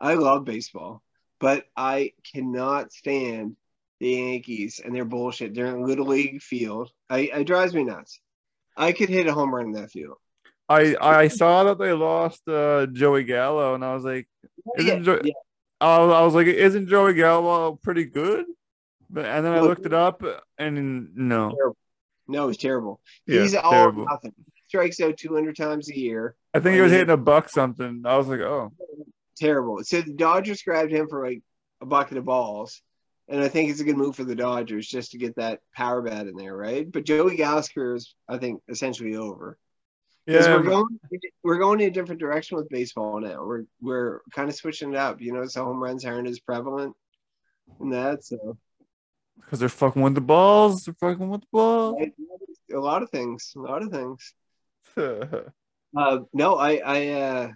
[0.00, 1.02] I love baseball,
[1.38, 3.56] but I cannot stand
[3.98, 5.54] the Yankees and their bullshit.
[5.54, 6.90] They're in Little League field.
[7.08, 8.20] I it drives me nuts.
[8.76, 10.16] I could hit a home run in that field.
[10.68, 14.28] I I saw that they lost uh, Joey Gallo, and I was like,
[14.78, 15.32] yeah, jo- yeah.
[15.80, 18.46] I, I was like, isn't Joey Gallo pretty good?
[19.10, 20.22] But and then I looked it up,
[20.56, 21.74] and no,
[22.30, 23.00] no, it's terrible.
[23.26, 24.06] Yeah, He's all terrible.
[24.06, 24.32] nothing.
[24.68, 26.36] Strikes out 200 times a year.
[26.54, 28.02] I think he was um, hitting a buck something.
[28.04, 28.72] I was like, oh,
[29.36, 29.82] terrible.
[29.82, 31.42] So the Dodgers grabbed him for like
[31.80, 32.82] a bucket of balls.
[33.28, 36.02] And I think it's a good move for the Dodgers just to get that power
[36.02, 36.90] bat in there, right?
[36.90, 39.56] But Joey Gasker is, I think, essentially over.
[40.26, 40.98] Yeah, we're going
[41.42, 43.44] we're going in a different direction with baseball now.
[43.44, 45.20] We're we're kind of switching it up.
[45.20, 46.94] You know, so home runs aren't as prevalent
[47.80, 48.24] in that.
[48.24, 48.56] So
[49.40, 52.02] because they're fucking with the balls, they're fucking with the balls.
[52.72, 54.34] A lot of things, a lot of things.
[54.96, 57.48] uh, no, I I uh,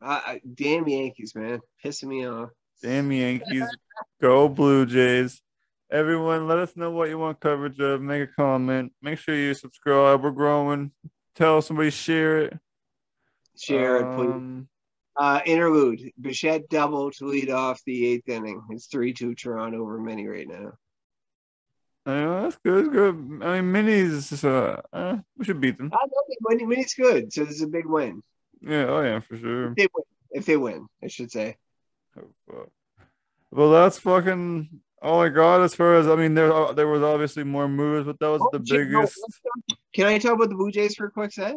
[0.00, 2.50] I, I damn Yankees, man, pissing me off.
[2.82, 3.64] Damn Yankees,
[4.20, 5.40] go Blue Jays.
[5.90, 8.02] Everyone, let us know what you want coverage of.
[8.02, 8.92] Make a comment.
[9.00, 10.22] Make sure you subscribe.
[10.22, 10.90] We're growing
[11.36, 12.58] tell somebody share it.
[13.58, 14.32] Share it, please.
[14.32, 14.68] Um,
[15.16, 16.00] uh, interlude.
[16.20, 18.60] Bichette double to lead off the eighth inning.
[18.70, 20.72] It's 3 2 Toronto over Mini right now.
[22.06, 22.92] Uh, that's good.
[22.92, 23.40] Good.
[23.42, 25.90] I mean, Mini's, uh, uh, we should beat them.
[25.92, 27.32] I know Mini, Mini's good.
[27.32, 28.22] So this is a big win.
[28.62, 28.86] Yeah.
[28.88, 29.70] Oh, yeah, for sure.
[29.72, 31.56] If they win, if they win I should say.
[32.16, 32.66] Oh,
[33.50, 35.60] well, that's fucking Oh my god!
[35.60, 38.40] As far as I mean, there uh, there was obviously more moves, but that was
[38.42, 39.14] oh, the biggest.
[39.94, 41.54] Can I talk about the Blue Jays for a quick sec?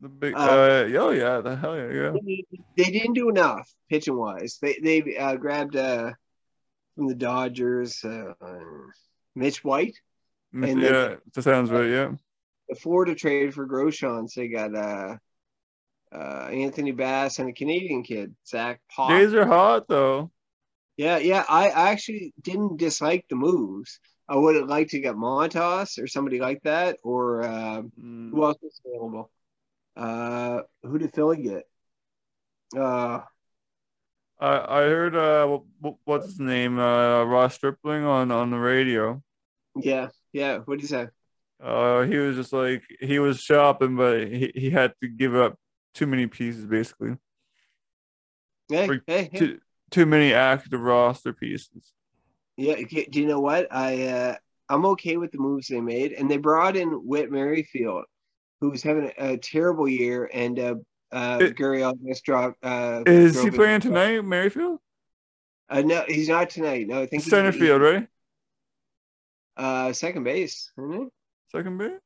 [0.00, 2.12] The big, uh, uh oh yeah, the hell yeah, yeah.
[2.24, 2.44] They,
[2.76, 4.58] they didn't do enough pitching wise.
[4.60, 6.12] They they uh, grabbed uh
[6.94, 8.34] from the Dodgers, uh,
[9.34, 9.98] Mitch White.
[10.52, 11.88] And yeah, that sounds right.
[11.88, 12.12] Yeah.
[12.68, 15.16] The Florida trade for Groshans, they got uh,
[16.14, 19.10] uh, Anthony Bass and a Canadian kid, Zach Pop.
[19.10, 20.30] Jays are hot though.
[20.96, 21.44] Yeah, yeah.
[21.48, 23.98] I actually didn't dislike the moves.
[24.28, 28.30] I would have liked to get Montas or somebody like that, or uh, mm.
[28.30, 29.30] who else is available?
[29.96, 31.64] Uh, who did Philly get?
[32.78, 33.20] Uh,
[34.40, 35.58] I I heard uh,
[36.04, 36.78] what's his name?
[36.78, 39.22] Uh, Ross Stripling on on the radio.
[39.76, 40.58] Yeah, yeah.
[40.58, 41.08] What did he say?
[41.62, 45.56] Uh, he was just like he was shopping, but he, he had to give up
[45.94, 47.16] too many pieces, basically.
[48.68, 49.56] Hey, hey, hey
[49.92, 51.92] too many active roster pieces.
[52.56, 53.68] Yeah, do you know what?
[53.70, 54.36] I uh,
[54.68, 58.04] I'm okay with the moves they made, and they brought in Whit Merrifield,
[58.60, 60.74] who's having a, a terrible year, and uh,
[61.12, 62.64] uh, it, Gurriel just dropped.
[62.64, 64.78] Uh, is he playing tonight, Merrifield?
[65.68, 66.86] Uh, no, he's not tonight.
[66.88, 68.06] No, I think center field, right?
[69.56, 70.70] Uh, second base?
[71.50, 72.00] Second base.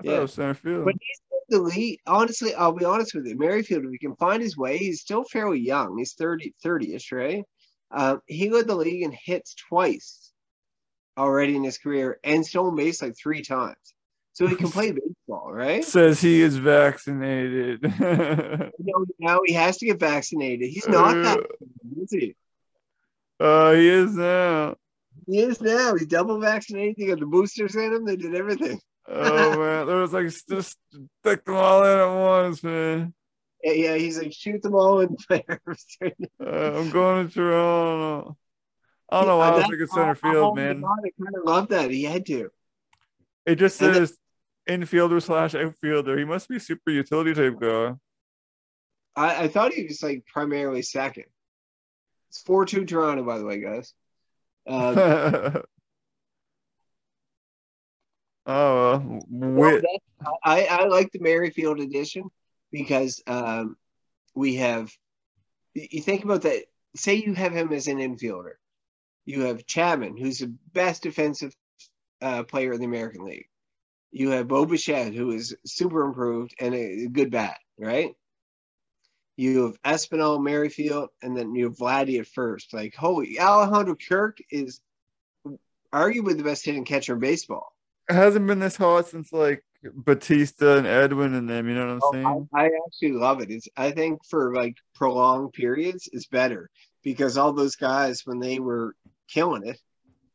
[0.00, 0.84] I yeah, center field.
[0.84, 2.00] But he's the lead.
[2.06, 3.36] Honestly, I'll be honest with you.
[3.36, 5.96] Merrifield, if he can find his way, he's still fairly young.
[5.98, 7.42] He's 30, 30-ish, right?
[7.90, 10.32] Uh, he led the league in hits twice
[11.16, 13.94] already in his career and stolen base like three times.
[14.38, 14.92] So he can play
[15.26, 15.84] baseball, right?
[15.84, 17.82] Says he is vaccinated.
[18.00, 20.70] no, now he has to get vaccinated.
[20.70, 21.46] He's not uh, that,
[22.00, 22.36] is he?
[23.40, 24.76] Uh, he is now.
[25.26, 25.94] He is now.
[25.96, 26.96] He's double vaccinated.
[26.96, 28.04] They got the boosters in him.
[28.04, 30.76] They did everything oh man, there was like just
[31.22, 33.14] stick them all in at once, man.
[33.62, 35.86] Yeah, yeah, he's like shoot them all in players.
[36.40, 38.36] Uh, I'm going to Toronto.
[39.10, 40.80] I don't know why I was thinking center field, man.
[40.80, 41.90] God, I kind of love that.
[41.90, 42.50] He had to.
[43.44, 44.16] It just says
[44.68, 46.18] infielder slash outfielder.
[46.18, 47.94] He must be super utility type guy.
[49.16, 51.24] I, I thought he was like primarily second.
[52.28, 53.94] It's 4 2 Toronto, by the way, guys.
[54.66, 54.98] Um,
[58.46, 59.80] oh, well, well,
[60.44, 62.24] I, I like the Merrifield edition
[62.70, 63.76] because um,
[64.34, 64.92] we have,
[65.74, 66.64] you you think about that.
[66.96, 68.54] Say you have him as an infielder.
[69.24, 71.54] You have Chapman, who's the best defensive
[72.20, 73.48] uh, player in the American League.
[74.10, 78.14] You have Bo Bichette, who is super improved and a good bat, right?
[79.36, 82.72] You have Espinal, Merrifield, and then you have Vladdy at first.
[82.74, 84.80] Like, holy, Alejandro Kirk is
[85.92, 87.72] arguably the best hitting catcher in baseball.
[88.08, 91.68] It hasn't been this hot since like Bautista and Edwin and them.
[91.68, 92.48] You know what I'm Oh, saying?
[92.54, 93.50] I, I actually love it.
[93.50, 96.70] It's I think for like prolonged periods, it's better
[97.04, 98.96] because all those guys when they were
[99.28, 99.78] killing it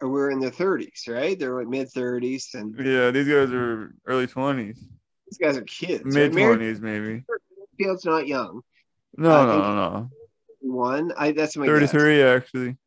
[0.10, 1.38] were in their thirties, right?
[1.38, 4.78] They're like mid thirties, and Yeah, these guys are early twenties,
[5.28, 6.04] these guys are kids.
[6.06, 6.46] mid Right?
[6.46, 7.24] twenties maybe.
[7.80, 8.62] Merrifield's not young.
[9.18, 10.10] No, I no, no.
[10.62, 11.74] One, I that's my guess.
[11.92, 12.78] Thirty-three actually.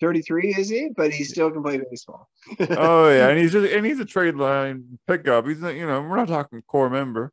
[0.00, 0.88] 33 is he?
[0.96, 2.26] But he still can play baseball.
[2.70, 5.46] Oh yeah, and he's just and he's a trade line pickup.
[5.46, 7.32] He's not, you know, we're not talking core member.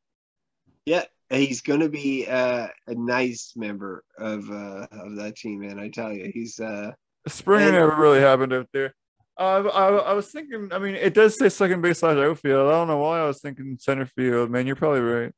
[0.86, 5.80] yeah, he's going to be uh, a nice member of uh, of that team, man.
[5.80, 6.92] I tell you, he's uh,
[7.28, 8.94] Springer And- never really happened out there.
[9.40, 10.70] Uh, I, I was thinking.
[10.72, 12.70] I mean, it does say second base slash outfield.
[12.70, 14.50] I don't know why I was thinking center field.
[14.50, 15.32] Man, you're probably right.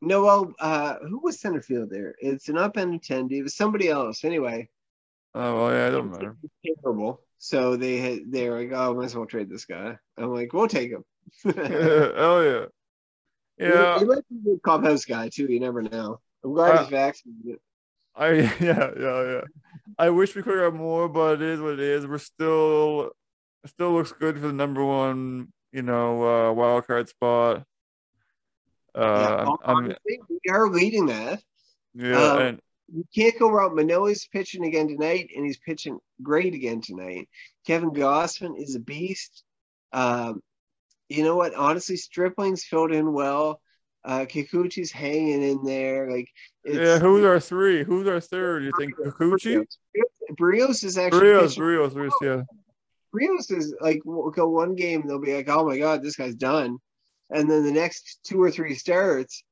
[0.00, 0.22] no.
[0.24, 2.14] Well, uh, who was center field there?
[2.20, 3.32] It's not Benintendi.
[3.32, 4.24] It was somebody else.
[4.24, 4.68] Anyway,
[5.34, 6.36] Oh well, yeah, it don't matter.
[6.84, 7.20] terrible.
[7.38, 9.96] So they had they're like, oh, might as well trade this guy.
[10.16, 11.04] I'm like, we'll take him.
[11.44, 13.94] oh yeah, yeah.
[13.94, 15.46] he, he might be a good clubhouse guy too.
[15.50, 16.20] You never know.
[16.44, 17.58] I'm glad Uh, he's vaccinated.
[18.18, 19.40] I yeah yeah yeah.
[19.98, 22.06] I wish we could have more, but it is what it is.
[22.06, 23.12] We're still
[23.66, 27.64] still looks good for the number one, you know, uh, wild card spot.
[28.94, 31.40] Uh, yeah, honestly, we are leading that.
[31.94, 32.60] yeah, um, and
[32.92, 33.74] You can't go wrong.
[33.76, 37.28] Manoah's pitching again tonight, and he's pitching great again tonight.
[37.66, 39.44] Kevin Gausman is a beast.
[39.92, 40.42] Um,
[41.08, 41.54] you know what?
[41.54, 43.60] Honestly, Stripling's filled in well.
[44.04, 46.10] Uh, Kikuchi's hanging in there.
[46.10, 46.28] Like,
[46.74, 47.84] yeah, who's our three?
[47.84, 48.64] Who's our third?
[48.64, 49.64] You think Kikuchi?
[50.38, 52.42] Berrios is actually Berrios, Berrios, Berrios, yeah.
[53.12, 56.78] Rios is like go one game, they'll be like, "Oh my god, this guy's done,"
[57.30, 59.42] and then the next two or three starts,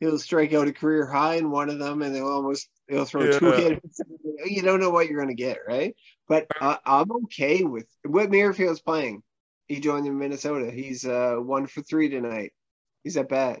[0.00, 3.30] he'll strike out a career high in one of them, and they'll almost they'll throw
[3.30, 4.00] two hits.
[4.44, 5.94] You don't know what you're gonna get, right?
[6.28, 9.22] But I, I'm okay with what Merrifield's playing.
[9.66, 10.70] He joined in Minnesota.
[10.72, 12.52] He's uh one for three tonight.
[13.04, 13.60] He's at bat.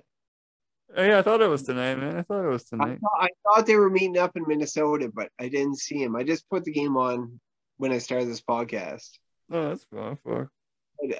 [0.94, 2.16] Hey, yeah, I thought it was tonight, man.
[2.18, 2.98] I thought it was I tonight.
[3.00, 6.14] thought, I thought they were meeting up in Minnesota, but I didn't see him.
[6.16, 7.40] I just put the game on
[7.78, 9.08] when I started this podcast.
[9.50, 10.18] Oh, that's fine.
[10.26, 10.48] Fuck.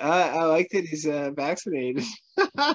[0.01, 2.05] I, I like that he's uh, vaccinated.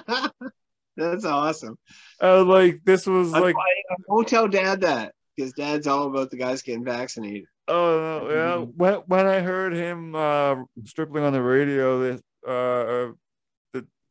[0.96, 1.78] That's awesome.
[2.20, 6.08] Uh, like this was I'm- like, I, I won't tell dad that because dad's all
[6.08, 7.44] about the guys getting vaccinated.
[7.68, 8.56] oh no, yeah.
[8.76, 13.12] When when I heard him uh stripling on the radio, that uh,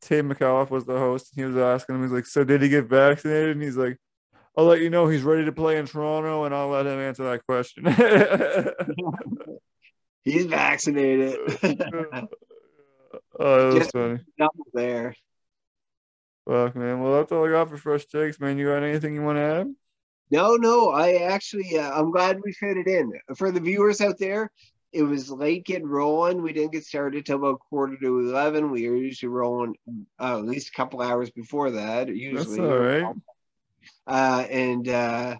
[0.00, 2.68] Tim Micallef was the host, and he was asking him, he's like, "So did he
[2.68, 3.98] get vaccinated?" And he's like,
[4.56, 7.24] "I'll let you know he's ready to play in Toronto, and I'll let him answer
[7.24, 7.84] that question."
[10.24, 11.38] He's vaccinated.
[11.62, 12.28] oh,
[13.40, 14.18] that was Just- funny.
[14.74, 15.14] There.
[16.46, 17.00] Fuck, man.
[17.00, 18.56] Well, that's all I got for fresh takes, man.
[18.58, 19.74] You got anything you want to add?
[20.30, 20.90] No, no.
[20.90, 23.12] I actually, uh, I'm glad we fit it in.
[23.36, 24.50] For the viewers out there,
[24.92, 26.42] it was late getting rolling.
[26.42, 28.70] We didn't get started till about quarter to eleven.
[28.70, 29.74] We were usually rolling
[30.18, 32.06] uh, at least a couple hours before that.
[32.06, 33.14] That's Usually, all right.
[34.06, 35.36] uh, and uh,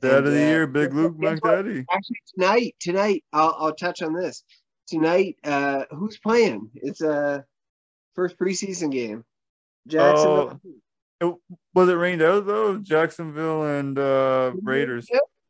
[0.00, 1.40] Dad and, of the uh, year, Big Luke what?
[1.40, 1.84] McDaddy.
[1.90, 4.42] actually tonight tonight i'll, I'll touch on this
[4.86, 7.44] tonight uh who's playing it's a
[8.14, 9.24] first preseason game
[9.86, 10.60] jacksonville
[11.74, 12.78] Was it rained out though?
[12.78, 15.08] Jacksonville and uh, Raiders.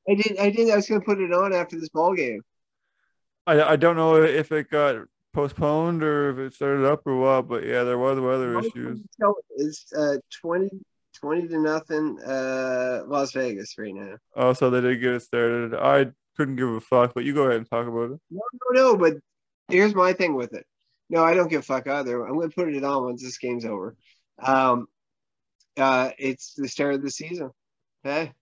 [0.09, 2.41] i did i did i was gonna put it on after this ball game
[3.47, 4.97] I I don't know if it got
[5.32, 9.01] postponed or if it started up or what, but yeah, there was weather issues.
[9.57, 10.70] It's uh 20
[11.20, 15.74] 20 to nothing uh las vegas right now Oh, so they did get it started.
[15.74, 18.20] I couldn't give a fuck, but you go ahead and talk about it.
[18.30, 18.40] no
[18.70, 19.14] no no but
[19.68, 20.66] here's my thing with it
[21.09, 23.64] no i don't give a fuck either i'm gonna put it on once this game's
[23.64, 23.95] over
[24.42, 24.86] um
[25.78, 27.51] uh it's the start of the season
[28.03, 28.32] hey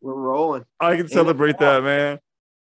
[0.00, 2.18] we're rolling I can celebrate that, man.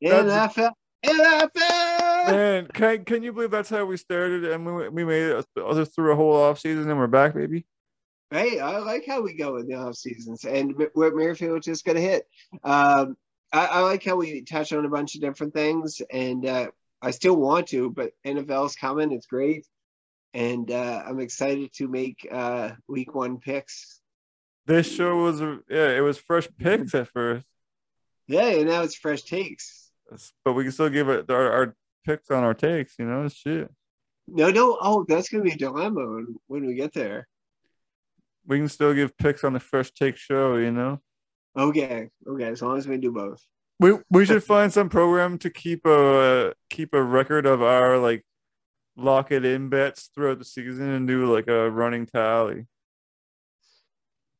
[0.01, 0.71] That's- NFL,
[1.05, 2.27] NFL.
[2.27, 6.11] Man, can can you believe that's how we started and we we made it through
[6.11, 7.65] a whole off season and we're back, baby.
[8.31, 11.95] Hey, I like how we go in the off seasons and where Merrifield just going
[11.95, 12.27] to hit.
[12.63, 13.17] Um,
[13.51, 16.67] I, I, like how we touch on a bunch of different things, and uh,
[17.01, 19.11] I still want to, but NFL's coming.
[19.11, 19.65] It's great,
[20.35, 23.99] and uh, I'm excited to make uh, week one picks.
[24.67, 27.47] This show was yeah, it was fresh picks at first.
[28.27, 29.78] Yeah, and now it's fresh takes.
[30.43, 32.95] But we can still give it our, our picks on our takes.
[32.97, 33.71] You know, shit.
[34.27, 34.77] No, no.
[34.81, 37.27] Oh, that's gonna be a dilemma when, when we get there.
[38.45, 40.55] We can still give picks on the first take show.
[40.55, 41.01] You know.
[41.57, 42.09] Okay.
[42.27, 42.45] Okay.
[42.45, 43.43] As long as we do both.
[43.79, 48.25] We we should find some program to keep a keep a record of our like
[48.97, 52.67] lock it in bets throughout the season and do like a running tally.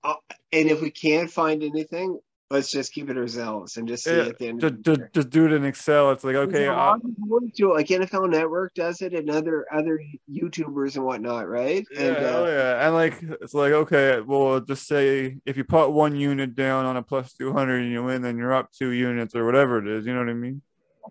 [0.04, 0.16] Uh,
[0.52, 2.20] and if we can't find anything,
[2.52, 4.62] let's just keep it ourselves and just see yeah, at the end.
[4.62, 6.12] Just, just, just, do it in Excel.
[6.12, 11.48] It's like okay, uh, like NFL Network does it, and other other YouTubers and whatnot,
[11.48, 11.86] right?
[11.92, 15.92] Yeah, and, uh, yeah, and like it's like okay, well, just say if you put
[15.92, 18.90] one unit down on a plus two hundred and you win, then you're up two
[18.90, 20.06] units or whatever it is.
[20.06, 20.62] You know what I mean?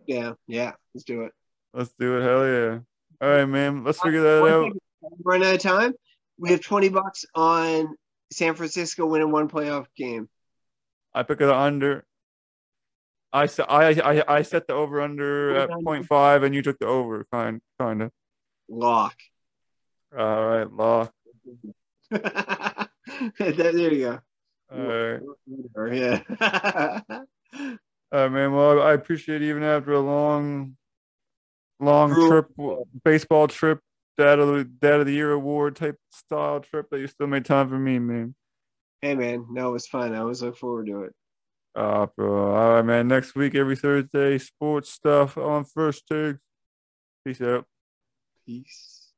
[0.07, 0.73] Yeah, yeah.
[0.95, 1.33] Let's do it.
[1.73, 2.23] Let's do it.
[2.23, 2.79] Hell yeah!
[3.21, 3.85] All right, man.
[3.85, 4.73] Let's figure that out.
[5.25, 5.93] Run out of time.
[6.39, 7.97] We have twenty bucks on
[8.33, 10.29] San Francisco winning one playoff game.
[11.19, 12.05] I pick it under.
[13.33, 16.87] I set I, I I set the over under at 0.5 and you took the
[16.87, 18.13] over kind kind of.
[18.69, 19.17] Lock.
[20.17, 21.13] All right, lock.
[22.11, 22.89] there
[23.93, 24.21] you go.
[24.73, 25.21] All right.
[25.93, 27.01] Yeah.
[27.11, 28.53] All right, man.
[28.53, 30.77] Well, I appreciate even after a long,
[31.81, 32.47] long trip,
[33.05, 33.81] baseball trip,
[34.17, 37.45] dad of the dad of the year award type style trip that you still made
[37.45, 38.37] time for me, man.
[39.01, 40.15] Hey man, no, it was fun.
[40.15, 41.15] I always look forward to it.
[41.75, 42.55] Uh, bro.
[42.55, 43.07] All right, man.
[43.07, 46.41] Next week, every Thursday, sports stuff on First Takes.
[47.25, 47.67] Peace out.
[48.45, 49.13] Peace.